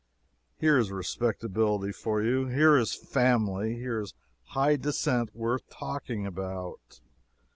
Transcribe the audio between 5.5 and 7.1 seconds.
talking about.